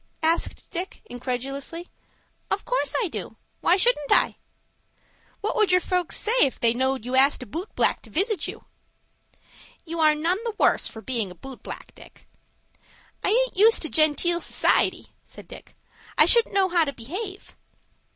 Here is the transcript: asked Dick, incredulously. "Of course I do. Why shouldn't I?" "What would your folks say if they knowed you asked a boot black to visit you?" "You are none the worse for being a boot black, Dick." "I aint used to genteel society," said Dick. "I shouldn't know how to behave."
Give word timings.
asked 0.23 0.71
Dick, 0.71 1.03
incredulously. 1.11 1.87
"Of 2.49 2.65
course 2.65 2.95
I 3.03 3.07
do. 3.07 3.37
Why 3.59 3.75
shouldn't 3.75 4.11
I?" 4.11 4.37
"What 5.41 5.55
would 5.55 5.71
your 5.71 5.79
folks 5.79 6.17
say 6.17 6.33
if 6.39 6.59
they 6.59 6.73
knowed 6.73 7.05
you 7.05 7.15
asked 7.15 7.43
a 7.43 7.45
boot 7.45 7.69
black 7.75 8.01
to 8.01 8.09
visit 8.09 8.47
you?" 8.47 8.65
"You 9.85 9.99
are 9.99 10.15
none 10.15 10.43
the 10.43 10.55
worse 10.57 10.87
for 10.87 11.03
being 11.03 11.29
a 11.29 11.35
boot 11.35 11.61
black, 11.61 11.93
Dick." 11.93 12.27
"I 13.23 13.29
aint 13.29 13.55
used 13.55 13.83
to 13.83 13.89
genteel 13.89 14.41
society," 14.41 15.13
said 15.23 15.47
Dick. 15.47 15.75
"I 16.17 16.25
shouldn't 16.25 16.55
know 16.55 16.69
how 16.69 16.83
to 16.83 16.93
behave." 16.93 17.55